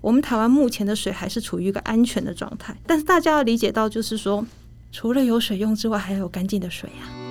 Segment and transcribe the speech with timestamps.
[0.00, 2.76] 我们台湾目前的水还是处于一个安全的状态。
[2.86, 4.46] 但是大家要理解到，就是说，
[4.92, 7.26] 除了有水用之外，还要有干净的水呀、啊。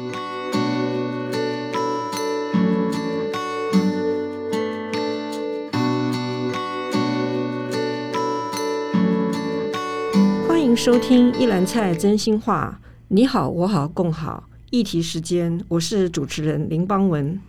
[10.46, 14.44] 欢迎收听一篮菜真心话，你好，我好，共好。
[14.72, 17.40] 议题时间，我是主持人林邦文。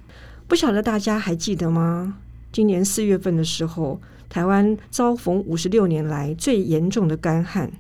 [0.47, 2.15] 不晓得大家还记得吗？
[2.53, 7.71] 今年四月份的时候，台湾遭逢五十六年来最严重的干旱。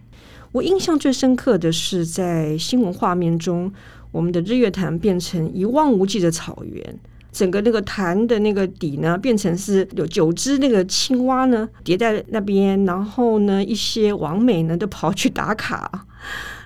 [0.52, 3.70] 我印象最深刻的是，在新闻画面中，
[4.10, 6.98] 我们的日月潭变成一望无际的草原，
[7.30, 16.06] 整个那个潭的那个底呢，变成是有九只那个青蛙呢叠在那边，然后呢，一些网美呢都跑去打卡。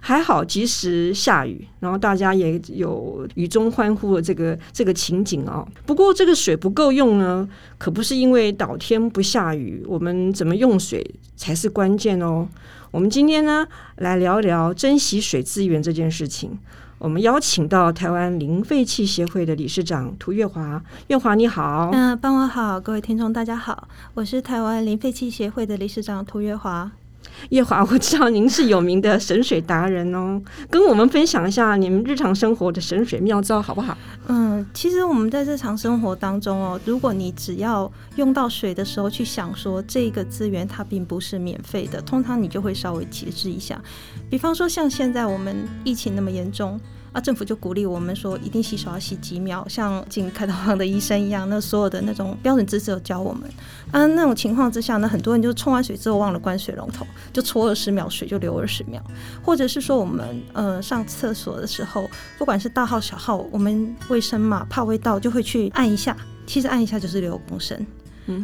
[0.04, 5.64] 还好及时下雨，然后大家也有雨中欢呼的这个这个情景哦。
[5.86, 7.48] 不过这个水不够用呢，
[7.78, 12.48] 可不是因为倒天不下雨，我们怎么用水才是关键哦。
[12.90, 13.64] 我们今天呢，
[13.98, 16.58] 来聊聊珍惜水资源这件事情。
[16.98, 21.90] 我们邀请到台湾零废弃协会的理事长涂月华，月华你好。
[21.92, 26.90] 嗯，傍晚好，各位听众大家好，我是台湾零废弃协会的理事长涂月华。
[27.50, 30.40] 月华，我知道您是有名的神水达人哦，
[30.70, 33.96] 跟我们分享一下你们日常生活的神水妙招好不好？
[34.28, 43.80] 嗯，其实我们在日常生活当中哦，如果你只要用到水的时候去想说这个资源它并不是免费的，通常你就会稍微节制一下。
[44.30, 46.80] 比方说像现在我们疫情那么严重。
[47.12, 53.42] 啊，政府就鼓励我们说，一定洗手要洗几秒，像进开刀房的医生一样，那所有的那种标准姿势都教我们。
[53.90, 59.02] 啊，那种情况之下呢，很多人就冲完水之后忘了关水龙头，就搓二十秒水就流二十秒，
[59.42, 67.86] 或者是说我们呃上厕所的时候，不管是大号小号，我们卫生嘛，怕味道就会去按一下，其实按一下就是六公升。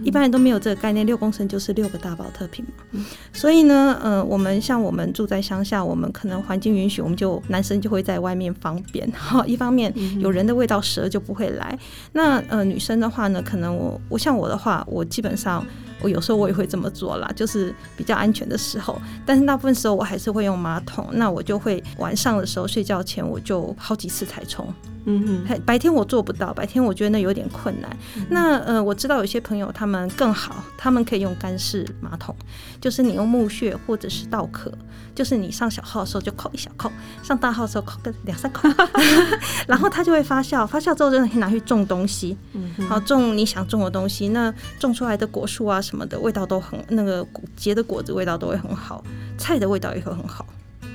[0.02, 3.04] 一般人都没有这个概念，六公升就是六个大宝特瓶嘛。
[3.32, 9.08] 所以呢，呃，我们像我们住在乡下，我们可能环境允许，我们就男生就会在外面方便。
[9.14, 11.78] 哈，一方面有人的味道，蛇就不会来。
[12.12, 15.64] 那呃，女生的话呢，可能我我像我的话，我基本上
[16.00, 19.00] 我有时候我也会这么做啦，就是比较安全的时候。
[19.24, 21.06] 但是大部分时候我还是会用马桶。
[21.12, 24.66] 那我就会晚上的时候睡觉前，我就好几次才冲。
[25.04, 27.90] 嗯哼，白天我做不到，白天我觉得那有点困难。
[28.16, 32.34] 嗯、那呃，我知道有些朋友他们更好，他们可以用干式马桶，
[32.80, 34.70] 就是你用木屑或者是稻壳，
[35.14, 36.90] 就是你上小号的时候就扣一小扣，
[37.22, 38.68] 上大号的时候扣个两三扣，
[39.66, 47.26] 然后它就会发酵，发酵之后就可以拿去种东西，嗯，好种你想种的东西，那种出来的果树啊什么的味道都很，那个
[47.56, 49.02] 结的果子味道都会很好，
[49.38, 50.44] 菜的味道也会很好。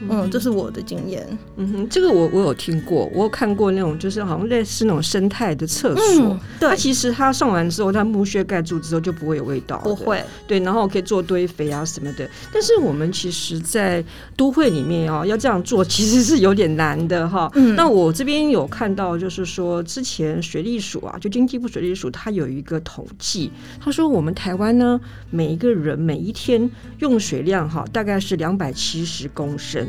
[0.10, 1.26] 嗯，这是我的经验。
[1.56, 6.26] 嗯哼，这个我我有听过，我有看过那种，就是好像类似那种生态的厕所。
[6.26, 9.78] 嗯、对，它其实它上完之后，它木屑盖住之后就不会有味道。
[9.80, 10.24] 不会。
[10.46, 12.30] 对，然后可以做堆肥啊什么的。
[12.52, 14.04] 但是我们其实，在
[14.36, 17.50] 都会里面哦，要这样做其实是有点难的哈。
[17.56, 17.76] 嗯。
[17.76, 25.00] 那我这边有看到，就是说之前水利署啊，就经济部水利署，它有一个统计，他说我们台湾呢，
[25.30, 29.88] 每一个人每一天用水量哈，大概是两百七十公升。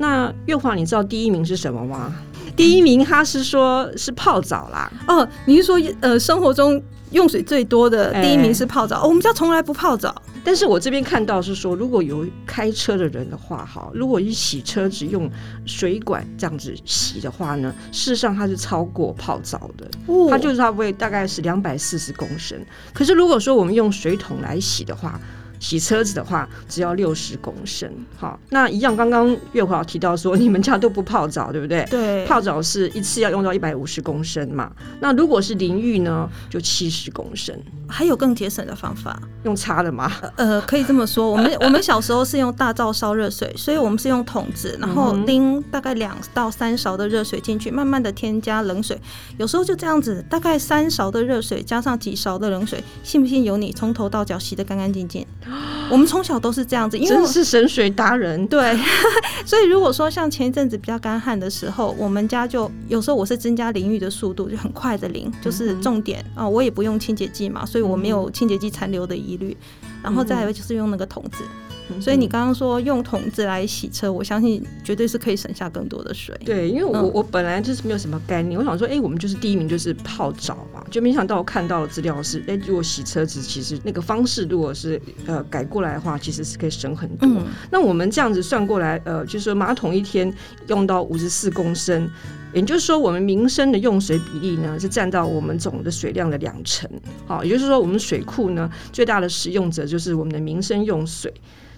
[0.00, 2.10] 那月华，你知道第一名是什么吗？
[2.56, 4.90] 第一名他是说是泡澡啦。
[5.06, 8.96] 哦，你是说呃，生活中用水最多的第一名是泡澡？
[8.96, 10.22] 欸哦、我们家从来不泡澡。
[10.42, 15.30] 但是我这边看到是说，如果有开车的人的话，哈，如果一洗车子用
[15.66, 22.58] 水管这样子洗的话呢，事实上它是超过泡澡的，哦、它就是它会大概是两百四十公升。
[22.94, 25.20] 可是如果说我们用水桶来洗的话，
[25.60, 27.88] 洗车子的话，只要六十公升。
[28.18, 31.86] 好，那一样，刚刚月华提到说，你们家都不泡澡，对不对？
[31.88, 32.24] 对。
[32.26, 34.72] 泡澡是一次要用到一百五十公升嘛？
[35.00, 37.56] 那如果是淋浴呢，就七十公升。
[37.86, 40.10] 还有更节省的方法，用擦的吗？
[40.36, 41.30] 呃，可以这么说。
[41.30, 48.98] 我们 我们小时候是用大灶烧热水，所以我们是用桶子，然后拎大概两到三勺的热水进去，慢慢的添加冷水。
[49.36, 55.26] 有时候就这样子，大概三勺的热水加上几勺的冷水，信不信由你从头到脚洗得干干净净。
[55.90, 58.46] 我们从小都是这样子，因为真是神水达人。
[58.46, 58.76] 对，
[59.44, 69.56] 所以如果说像前一阵子比较干旱的时候，我们家就有时候我是增加淋浴的速度，就很快的淋，就是重点啊、我也不用清洁剂嘛，所以我没有清洁剂残留的疑虑。
[70.02, 76.38] 然后再有就是用那个桶子，嗯、所以你刚刚说用桶子来洗车，我相信绝对是可以省下更多的水。
[76.44, 87.28] 对，因为我、嗯、我本来就是没有什么概念，我想说，哎、欸，我们就是第一名就是泡澡嘛，就没想到我看到的资料是，哎、欸，如果洗车子，其实那个方式如果是呃改过来的话，其实是可以省很多。
[87.28, 90.30] 嗯、那我们这样子算过来，呃，就是说马桶一天
[90.66, 92.10] 用到五十四公升。
[92.52, 96.90] 也就是说，我们民生的用水比例呢，是占到我们总的水量的两成。
[97.26, 101.32] 好，也就是说，我们水库呢，最大的使用者就是我们的民生用水。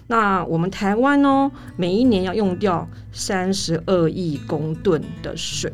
[0.07, 5.71] 那我们台湾呢，每一年要用掉三十二亿公吨的水。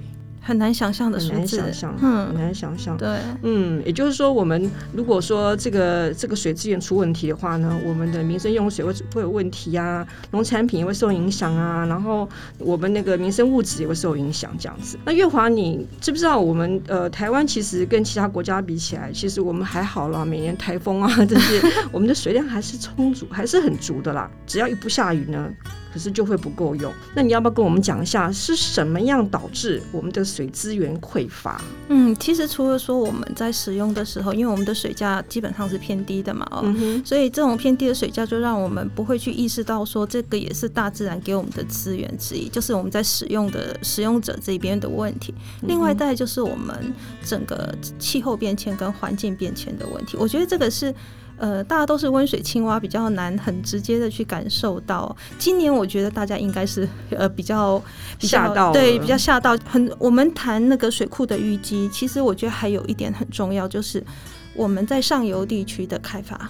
[0.49, 1.61] 很难想象的数字，
[2.01, 2.97] 嗯，很难想象。
[2.97, 14.97] 对，嗯，也就是说，我们如果说这个这个水资源出问题的话呢，我们的民生用水会会有问题啊，农产品也会受影响啊，然后我们那个民生物质也会受影响，这样子。
[15.05, 21.61] 那月华，你知不知道我们呃台湾其实跟其他国家比起来，其实我们还好啦，每年台风啊这些，
[21.93, 24.27] 我们的水量还是充足，还是很足的啦。
[24.47, 25.47] 只要一不下雨呢，
[25.93, 26.91] 可是就会不够用。
[27.15, 31.61] 那你要不要跟我们讲一下是什么样导致我们的水资源匮乏？
[31.89, 45.33] 嗯，其实除了说我们在使用的时候，因为我们的水价基本上是偏低的嘛，哦，嗯、所以这种偏低的水价就让我们不会去意识到说这个也是大自然给我们的资源之一，就是我们在使用的使用者这边的问题。
[45.61, 46.93] 另外，再就是我们
[47.23, 50.17] 整个气候变迁跟环境变迁的问题。
[50.17, 50.93] 我觉得这个是。
[51.39, 55.15] 呃，大家都是温水青蛙，比较难很直接的去感受到。
[55.37, 57.81] 今年我觉得大家应该是呃比较
[58.19, 59.57] 吓到，对，比较吓到。
[59.65, 64.03] 很，我们谈那个水库的淤积，其实我觉得还有一点很重要，就是
[64.53, 66.49] 我们在上游地区的开发。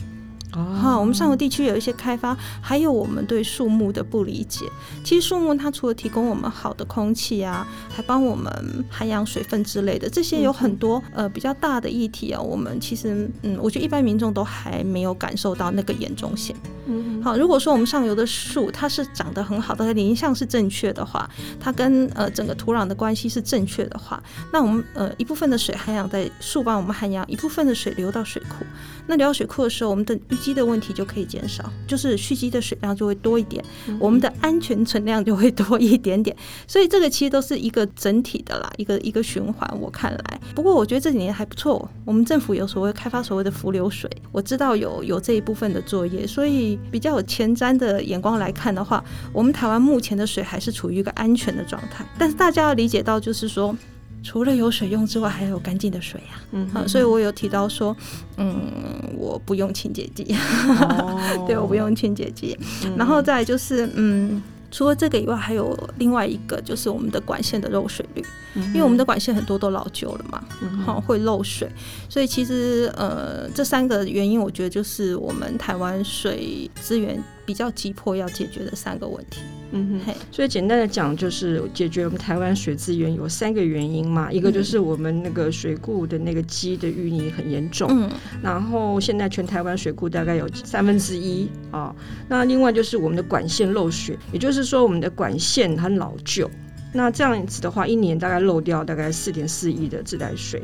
[0.51, 4.65] 好、哦，我们上游地区有一些开发，还有我们对树木的不理解。
[5.03, 8.51] 其实树木它除了提供我们好的空气啊，还帮我们
[8.89, 12.41] 涵养水分之类的，这些有很多呃比较大的议题啊。
[12.41, 16.55] 我们其实嗯，我觉得一般民众都还没有感受到那个严重性。
[16.89, 24.21] 嗯，好，如果说我们上游的树它是长得很好，它的林相是正确的话，它跟呃整个土壤的关系是正确的话，
[24.51, 28.65] 那我们呃一部分的水涵养在树帮我们涵养，一部分的水流到水库。
[29.07, 36.35] 那流到水库的时候，我们的淤积的问题就可以减少，就是蓄积的水量就会多一点，嗯、我们的安全存量就会多一点点。
[36.67, 39.69] 所以这个其实都是一个整体的啦，一个一个循环。
[39.79, 49.03] 我看来，不过我觉得这几年还不错，我们政府有所谓开发所谓的浮流水，我知道有有这一部分的作业，所以比较有前瞻的眼光来看的话，
[49.33, 52.05] 我们台湾目前的水还是处于一个安全的状态。
[52.17, 53.75] 但是大家要理解到，就是说。
[54.21, 56.43] 除了有水用之外，还有干净的水呀、啊。
[56.51, 57.95] 嗯所以我有提到说，
[58.35, 58.69] 嗯，
[59.15, 60.35] 我不用清洁剂。
[60.67, 62.57] 哦、对，我不用清洁剂。
[62.83, 68.23] 嗯、然后再就是，嗯，除了这个以外，还有另外一个，就是我们的管线的漏水率。
[68.55, 70.43] 嗯、因为我们的管线很多都老旧了嘛，
[70.85, 71.69] 好、嗯，会漏水。
[72.09, 79.41] 所以其实，呃，这三个原因，我觉得就是我们台湾水资源比较急迫要解决的三个问题。
[79.71, 88.07] 嗯哼，所以简单的讲，就是解决我们台湾水资源有三个原因嘛，一个就是我们那个水库的那个积的淤泥很严重，嗯，
[88.43, 91.95] 然后现在全台湾水库大概有三分之一啊，
[92.27, 96.47] 那另外就是我们的管线漏水，也就是说我们的管线很老旧，
[96.93, 100.61] 那这样子的话，一年大概漏掉大概四点四亿的自来水，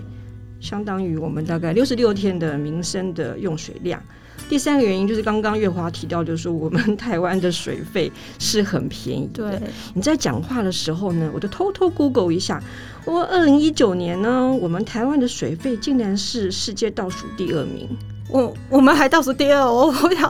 [0.60, 4.00] 相当于我们大概六十六天的民生的用水量。
[4.48, 9.50] 第三个原因就是刚刚月华提到，就是说我们 台湾的水费是很便宜的。
[9.50, 9.62] 对，
[9.94, 12.62] 你在讲话的时候呢，我就偷偷 Google 一下，
[13.06, 17.90] 我二零一九年呢，我们台湾的水费竟然是世界倒数第二名。
[18.30, 20.30] 我我们还倒数第二，我 我想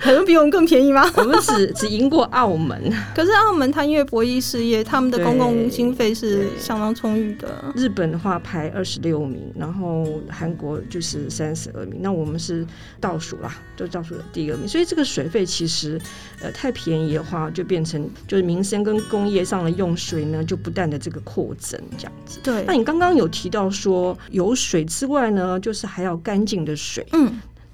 [0.00, 1.04] 可能比我们更便宜吗？
[1.18, 2.80] 我们只只赢过澳门，
[3.14, 7.64] 可是澳门它因为博弈事业，他们的公共经费是相当充裕的。
[7.74, 12.64] 日本的话排二十六名，然后韩国就是三十二名，那我们是
[13.00, 14.68] 倒数啦，就倒数的第二名。
[14.68, 16.00] 所以这个水费其实
[16.40, 22.38] 呃太便宜的话，就变成就是民生跟工业上的用水呢，就不断的这个扩增这样子。
[22.44, 27.04] 对，那你刚刚有提到说有水之外呢，就是还要干净的水。
[27.12, 27.23] 嗯。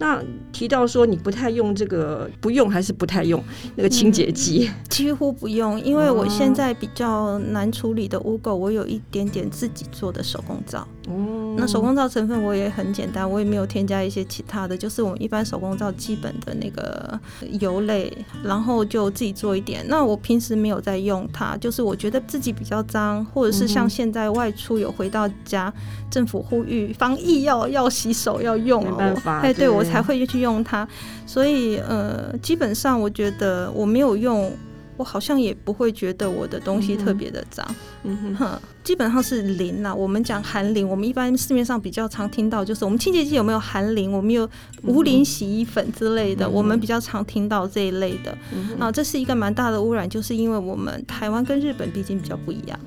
[0.00, 0.18] 那
[0.50, 3.42] 提到说你不太用这个，不用还是不太用
[3.76, 4.66] 那个清洁剂？
[4.66, 10.80] 嗯，几乎不用，因为我现在比较难处理的污垢，我有一点点自己做的手工皂。
[11.06, 17.20] 哦，那手工皂成分我也很简单，我也没有添加一些其他的，就是我们一般手工皂基本的那个
[17.60, 18.10] 油类，
[18.42, 19.84] 然后就自己做一点。
[19.86, 25.70] 那我平时没有在用它，就是我觉得自己比较脏，或者是像现在外出有回到家，
[26.10, 29.84] 政府呼吁防疫要要洗手要用，没办法，哎，对我。
[29.90, 30.86] 才会去用它，
[31.26, 34.52] 所以呃，基本上我觉得我没有用
[34.96, 37.66] 我好像也不会觉得我的东西特别的脏。
[38.04, 39.94] 嗯哼，基本上是零啦。
[39.94, 44.48] 我们讲含磷，我们一般市面上比较常听到就是我们清洁剂有没有含磷，我们有
[44.82, 48.36] 无磷洗衣粉之类的，我们比较常听到这一类的。
[48.78, 52.78] 啊，这是一个蛮大的污染，就是因为我们台湾跟日本毕竟比较不一样。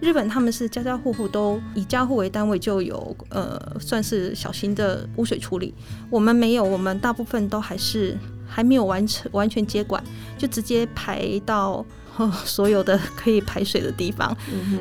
[0.00, 5.74] 日本他们是家家户户都以家户为单位就有呃，算是小型的污水处理。
[6.08, 8.16] 我们没有，我们大部分都还是
[8.46, 10.02] 还没有完成完全接管，
[10.38, 11.84] 就直接排到。
[12.20, 14.36] 哦， 所有的可以排水的地方，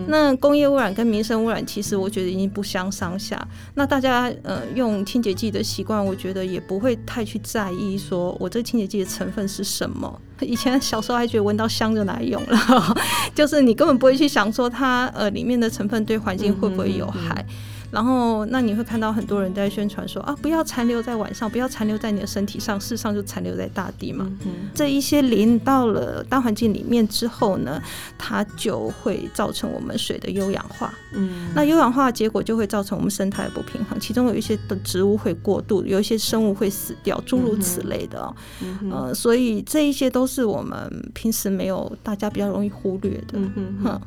[0.07, 3.47] 那工业污染跟民生污染，其实我觉得已经不相上下。
[3.75, 10.21] 那大家呃用清洁剂的习惯，我觉得也不会太去在意，说我这清洁剂的成分是什么。
[10.41, 12.95] 以前小时候还觉得闻到香就拿来用了，
[13.35, 17.45] 就是你根本不会去想说它呃里面的成分对环境会不会有害。
[17.47, 17.55] 嗯
[17.91, 24.29] 然后，那你会看到很多人在宣传说啊，不要残留在晚上，不要残留在你的身体上，事实上就残留在大地嘛。
[24.45, 27.81] 嗯、这一些磷到了大环境里面之后呢，
[28.17, 30.93] 它就会造成我们水的优氧化。
[31.13, 38.35] 嗯，那优氧化的结果就会造成我们生态不平衡，其中有一些的植物会过度，有一些生物会死掉，诸如此类的哦。
[38.61, 43.33] 嗯、呃，所以这一些都是我们平时没有大家比较容易忽略的。
[43.33, 44.01] 嗯哼哼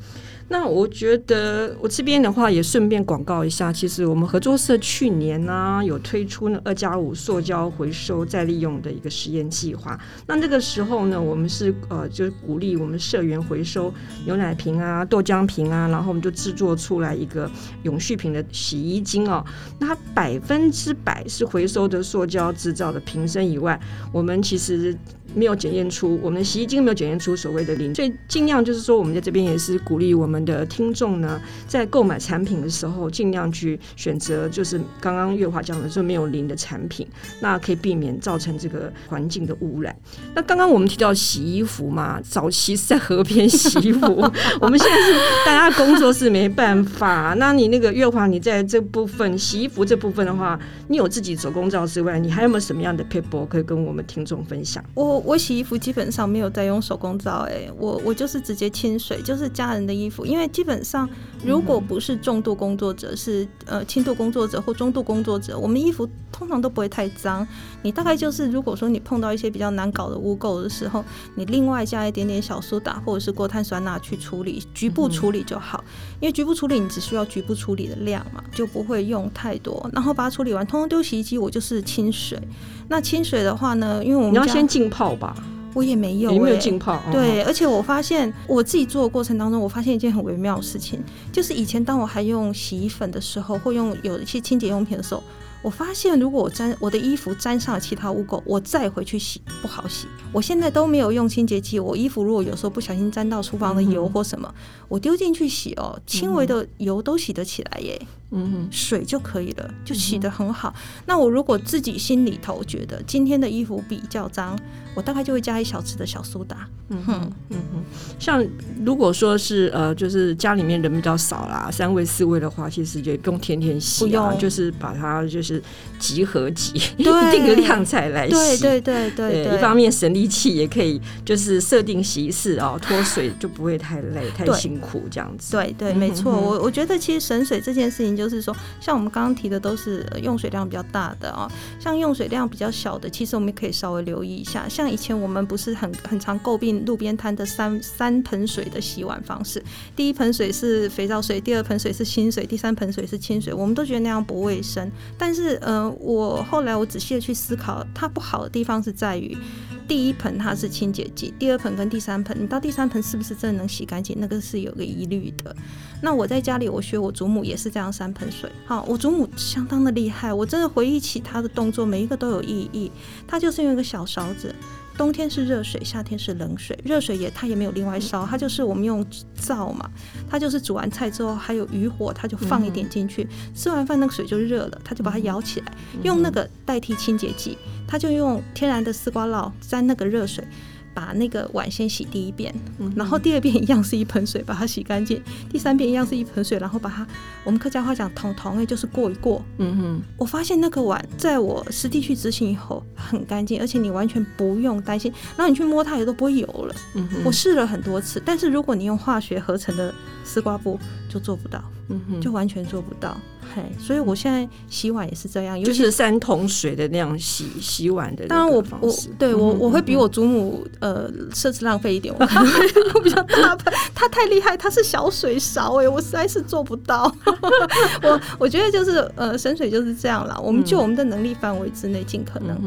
[0.49, 9.99] 那我觉得我这边的话也顺便广告一下，其实我们合作社去年呢、有推出呢二加五塑胶回收再利用的一个实验计划。
[10.27, 13.93] 那那个时候呢，我们是呃就是鼓励我们社员回收
[14.25, 17.49] 牛奶瓶啊、豆浆瓶啊，然后我们就制作出来一个
[17.81, 19.43] 永续瓶的洗衣精哦。
[19.79, 23.79] 那它百分之百是回收的塑胶制造的瓶身以外，
[24.11, 24.95] 我们其实。
[25.35, 37.07] 没有检验出我们的洗衣精没有检验出所谓的磷，所以尽量就是说，我们在这边也是鼓励我们的听众呢，在购买产品的时候，尽量去选择就是刚刚月华讲的说没有磷的产品，
[37.39, 39.95] 那可以避免造成这个环境的污染。
[40.35, 44.05] 那刚刚我们提到洗衣服嘛，早期是在河边洗衣服，
[44.61, 45.13] 我们现在是
[45.45, 47.33] 大家工作是没办法。
[47.37, 54.83] 那你那个月华，你在这部分洗衣服这部分的话，你有自己手工皂之外，你还有没有什么样的 paper 可以跟我们听众分享？
[54.93, 55.22] 我。
[55.23, 61.09] 我洗衣服基本上没有在用手工皂，哎，我我就是直接清水，就是家人的衣服，因为基本上
[61.45, 67.47] 如果不是重度工作者，是呃轻度工作者或中度工作者，我们衣服通常都不会太脏。
[67.83, 71.03] 你大概就是如果说你碰到一些比较难搞的污垢的时候，
[71.35, 75.83] 你另外加一点点小苏打或者是过碳酸钠去处理，局部处理就好。
[76.19, 79.87] 因为局部处理你只需要局部处理的量嘛，就不会用太多。
[79.93, 82.39] 然后把它处理完，通通丢洗衣机，我就是清水。
[82.87, 85.35] 那清水的话呢，因为我们你要先浸泡吧，
[85.73, 87.01] 我也没有、欸，你没有浸泡。
[87.11, 95.23] 对，而且我发现我自己做的过程当中，我发现一件很微妙的事情，就是以前当我还用洗衣粉的时候，或用有一些清洁用品的时候，
[95.63, 100.07] 我发现如果我沾我的衣服沾上了其他污垢，我再回去洗不好洗。
[100.33, 107.99] 我现在都没有用清洁剂，我衣服如果有时候不小心沾到厨房的油或什么，嗯、我丢进去洗哦，轻微的油都洗得起来耶。
[108.35, 110.73] 嗯哼，水就可以了，就洗得很好。
[110.75, 114.57] 嗯、那我如果自己心里头觉得今天的衣服比较脏，
[114.95, 116.67] 我大概就会加一小匙的小苏打。
[116.89, 117.83] 嗯哼，嗯哼。
[118.17, 118.43] 像
[118.83, 125.52] 如果说是呃，就是家里面人比较少啦，三位四位的话，其实就不用天天洗啊，用就是把它就是
[125.99, 128.33] 集合集一 定个量才来洗。
[128.33, 135.51] 对对对对，对，一方面省力气，也可以就是设定洗衣室哦， 脱水就不会太累太辛苦这样子。
[135.51, 136.31] 对对，没错。
[136.31, 138.23] 我我觉得其实省水这件事情就。
[138.23, 141.45] 就是说，像我们刚刚提的都是用水量比较大的哦，
[141.77, 144.65] 像用水量比较小的，其实我们可以稍微留意一下。
[144.69, 149.61] 像以前我们不是很很常诟病路边摊的三三盆水的洗碗方式，
[149.93, 154.89] 第一盆水是肥皂水，第二盆水是清水，第三盆水是清水，我们都觉得那样不卫生。
[155.17, 159.37] 但是，是呃，我后来我仔细的去思考，它不好的地方是在于。
[159.85, 164.15] 第一盆它是清洁剂，第二盆跟第三盆，你到第三盆是不是真的能洗干净？
[164.17, 165.53] 那个是有个疑虑的。
[166.01, 168.49] 那我在家里，我学我祖母也是这样三盆水。
[168.65, 172.89] 好，我祖母相当的厉害，我真的回忆起她的动作，每一个都有意义。
[173.27, 174.55] 她就是用一个小勺子。
[174.97, 176.77] 冬天是热水，夏天是冷水。
[176.83, 179.89] 热水也它也没有另外烧，它就是我们用灶嘛，
[180.29, 183.27] 它就是煮完菜之后还有余火，它就放一点进去。
[183.55, 185.73] 吃完饭那个水就热了，它就把它舀起来，
[186.03, 187.57] 用那个代替清洁剂，
[187.87, 190.45] 它就用天然的丝瓜烙沾那个热水。
[190.93, 192.53] 把那个碗先洗第一遍，
[192.95, 197.05] 然后第二遍一样是一盆水把它洗干净， 第三遍一样是一盆水，然后把它，
[197.43, 199.43] 我们客家话讲“桶桶”哎”，就是过一过。
[199.57, 206.75] 嗯哼，我发现那个碗在我实地去执行以后很干净，而且你完全不用担心，然后你去摸它也都不会油了。
[206.95, 213.17] 嗯哼，我试了很多次，但是如果你用化学合成的丝瓜布就做不到，嗯哼，就完全做不到。
[213.55, 218.25] 嘿，所以我现在洗碗也是这样，就是三桶水的那样洗洗碗的。
[218.27, 223.73] 当然我我对我我会比我祖母呃设置浪费一点，我可能会比较大盆。
[223.93, 227.13] 他太厉害，他是小水勺哎，我实在是做不到。
[228.01, 232.59] 我我觉得就是呃省水就是这样啦，我们就我们的能力范围之内尽可能。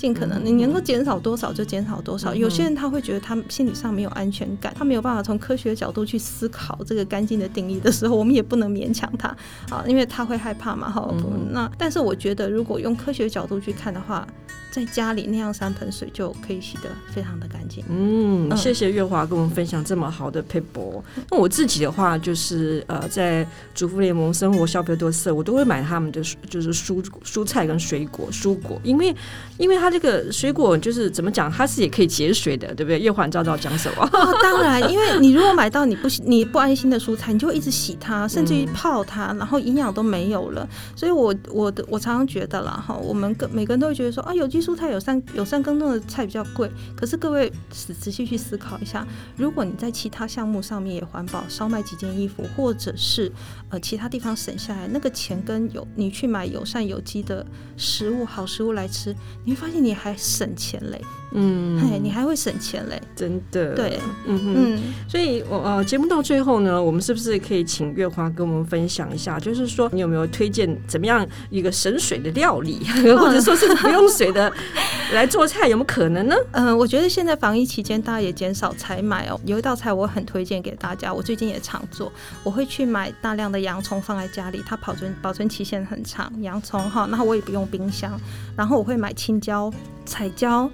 [0.00, 2.34] 尽可能，你能够减少多少就减少多少。
[2.34, 9.28] 有些人他会觉得他心理上没有安全感，他没有办法从科学角度去思考这个干净的定义的时候，我们也不能勉强他
[9.68, 10.90] 啊，因为他会害怕嘛。
[10.90, 11.06] 哈，
[11.50, 14.26] 那但是我觉得，如果用科学角度去看的话，
[14.70, 17.84] 在家里那样三盆水就可以洗得非常的干净。
[17.88, 21.02] 嗯，谢谢月华跟我们分享这么好的撇步。
[21.28, 29.12] 那我自己的话，就是呃，在主妇联盟生活消费多色，我都会买他们的就是蔬蔬菜跟水果蔬果，因为
[29.58, 33.00] 因为它这个水果就是怎么讲，它是也可以节水的，对不对？
[33.00, 34.08] 月华你知道讲什么？
[34.12, 40.68] 哦，当然，因为你如果买到你不你不安心的蔬菜，你就会一直洗它，甚至于泡它，然后营养都没有了。
[40.94, 44.59] 所以我我的我常常觉得啦，哈，我们个每个人都会觉得说啊，有机。
[44.60, 53.30] 蔬菜有三有三耕种的菜比较贵，可是各位仔仔细去思考一下，如果你在其他项目上面也环保，少买几件衣服，或者是
[53.68, 57.44] 呃其他地方省下来，那个钱跟有你去买友善有机的
[57.76, 59.14] 食物好食物来吃，
[59.44, 61.00] 你会发现你还省钱嘞。
[61.32, 63.72] 嗯，嘿，你还会省钱嘞，真的。
[63.76, 69.38] 对，嗯哼嗯，所以，我呃，节目到最后呢，我们是不是可以请月华跟我们分享一下？
[69.38, 72.80] 就是说，你有没有推荐怎么样一个省水的料理，
[73.16, 74.49] 或者说是不用水的
[75.12, 76.36] 来做菜，有没有可能呢？
[76.52, 79.40] 嗯、我觉得现在防疫期间，大家也减少采买哦。
[79.44, 82.12] 有一道菜我很推荐给大家，我最近也常做，
[82.44, 86.32] 我会去买大量的洋葱放在家里，它保存保存期限很长。
[86.40, 88.18] 洋葱哈，然后我也不用冰箱，
[88.56, 89.72] 然后我会买青椒、
[90.06, 90.70] 彩椒。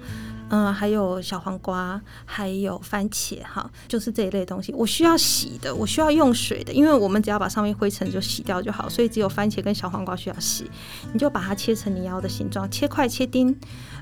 [0.49, 4.71] 嗯，还有小黄瓜，还有番茄，哈，就是这一类东西。
[4.73, 10.71] 我需要洗的，我需要用水的，因为我们只要把上面灰尘就洗掉就好，所以只有番茄跟小黄瓜需要洗。
[11.11, 13.53] 你就把它切成你要的形状，切块、切丁，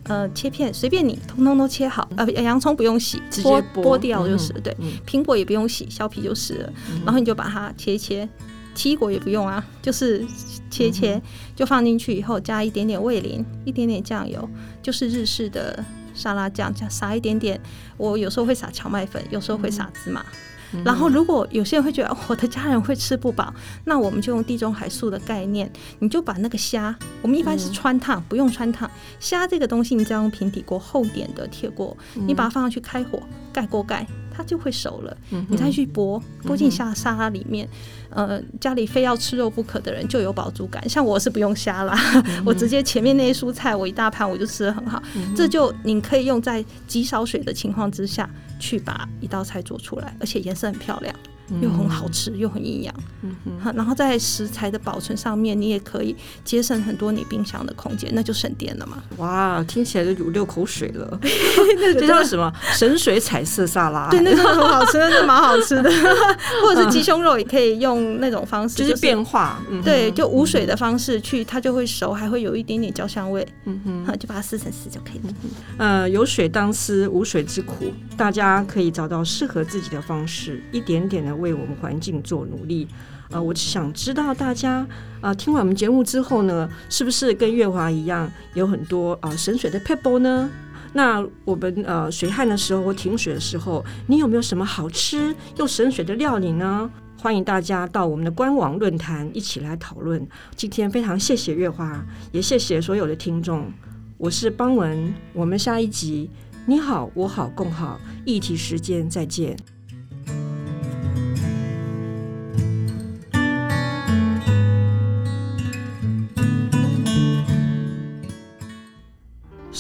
[0.04, 2.08] 呃，切片，随便你，通通都切好。
[2.16, 4.54] 呃，洋葱不用洗，直接剥，掉就是。
[4.54, 6.74] 嗯、对，苹果也不用洗，削皮就是了。
[6.92, 8.30] 嗯、然后你就把它切一切，
[8.76, 10.24] 奇异果也不用啊，就是
[10.70, 11.20] 切一切，
[11.56, 14.48] 就放进去以后，加一点点味淋，一点点酱油，
[14.84, 15.84] 就是日式的。
[16.16, 17.60] 沙拉酱加撒一点点，
[17.98, 20.26] 我有时候会撒荞麦粉，有时候会撒芝麻。
[20.74, 23.54] 嗯、然后如果有些人会觉得、哦、我的家人会吃不饱，
[23.84, 28.90] 那我们就用地中海素的概念，你就把那个虾，我们一般是穿烫，嗯、不用穿烫。
[29.20, 33.22] 虾这个东西，你只要用平底锅厚点的铁锅，你把它放上去开火，
[33.54, 34.08] 盖锅盖。
[34.36, 37.68] 它就会熟了，你再去剥剥进下沙拉里面。
[38.10, 40.88] 呃，家里非要吃肉不可的人就有饱足感。
[40.88, 41.98] 像我是不用虾啦，
[42.46, 45.02] 我直接前面那些蔬菜，我一大盘我就吃得很好。
[45.36, 51.14] 这就你可以用在极少水的情况之下去把一道菜做出来，而且颜色很漂亮。
[51.62, 59.04] 又很好吃，又很营养，嗯哼，然后在食材的保存上面，你也可以节省很多你冰箱的空间，那就省电了嘛。
[59.18, 61.20] 哇，听起来就有六口水了。
[61.94, 62.52] 这叫什么？
[62.74, 64.10] 神水彩色沙拉。
[64.10, 65.92] 对，那种很好吃，那是蛮好吃的。
[66.64, 69.62] 或者是鸡胸肉也可以用那种方式，就是变化。
[69.84, 73.48] 对，就无水的方式去，它就会熟，还会有一点点焦香味。
[73.66, 75.34] 嗯哼，就把它撕成丝就可以了。
[75.78, 81.35] 呃，有水当思无水之苦，大家可以找到适合自己的方式，一点点的。
[81.36, 82.88] 为我们环境做努力，
[83.30, 84.86] 呃，我想知道大家
[85.22, 90.50] 啊、听完我们节目之后呢，是不是跟月华一样有很多啊、省水的 people 呢？
[90.94, 96.90] 那我们呃水旱的时候或停水的时候，你有没有什么好吃又省水的料理呢？
[97.18, 100.26] 欢迎大家到我们的官网论坛一起来讨论。
[100.56, 103.72] 今天非常谢谢月华，也谢谢所有的听众。
[104.18, 106.30] 我是邦文，我们下一集
[106.66, 109.75] 你好我好共好议题时间再见。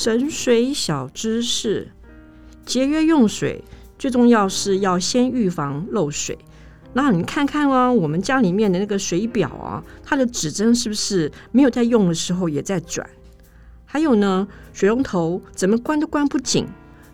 [0.06, 1.88] 省水小知识：
[2.64, 3.64] 节约用水，
[3.98, 6.38] 最重要是要先预防漏水。
[6.94, 13.10] 那你看看哦，我们家里面的那个水表啊，它的指针是不是没有在用的时候也在转？
[13.84, 16.68] 还有呢，水龙头怎么关都关不紧，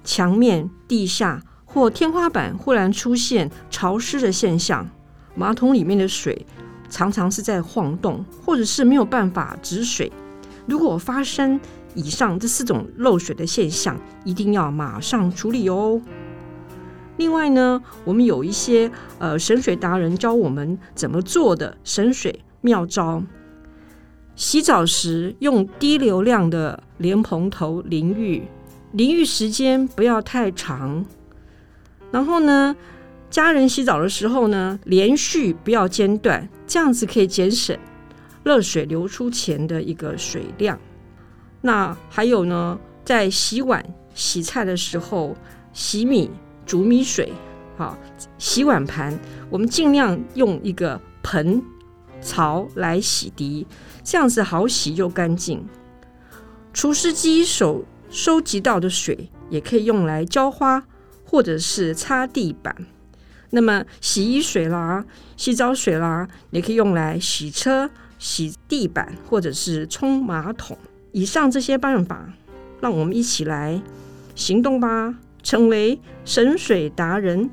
[0.03, 4.85] 墙面、地下或天花板忽然出现潮湿的现象，
[5.33, 6.45] 马桶里面的水
[6.89, 10.11] 常常是在晃动，或者是没有办法止水。
[10.67, 11.59] 如果发生
[11.93, 16.01] 以上这四种漏水的现象，一定要马上处理哦。
[17.17, 23.21] 另外呢，我们有一些呃省水达人教我们怎么做的省水妙招。
[24.35, 28.47] 洗澡时用低流量的莲蓬头淋浴，
[28.93, 31.05] 淋浴时间不要太长。
[32.11, 32.75] 然后呢，
[33.29, 37.77] 家人洗澡的时候呢，连续不要间断，这样子可以节省
[38.43, 40.79] 热水流出前的一个水量。
[41.61, 45.35] 那还有呢，在洗碗、洗菜的时候，
[45.73, 46.29] 洗米、
[46.65, 47.31] 煮米水，
[47.77, 47.97] 好，
[48.37, 49.17] 洗碗盘，
[49.49, 51.61] 我们尽量用一个盆、
[52.19, 53.65] 槽来洗涤，
[54.03, 55.63] 这样子好洗又干净。
[56.73, 60.83] 除湿机手收集到的水，也可以用来浇花
[61.25, 62.75] 或者是擦地板。
[63.51, 70.77] 那么洗衣水啦、洗澡水啦，也可以用来洗车、洗地板或者是冲马桶。
[71.11, 72.33] 以上这些办法，
[72.79, 73.81] 让我们一起来
[74.35, 77.49] 行动吧，成为神水达人。